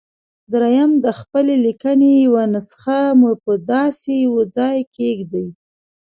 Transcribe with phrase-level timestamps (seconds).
[0.53, 5.47] درېيم د خپلې ليکنې يوه نسخه مو په داسې يوه ځای کېږدئ.